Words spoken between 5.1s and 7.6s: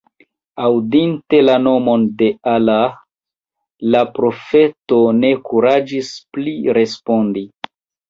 ne kuraĝis pli respondi.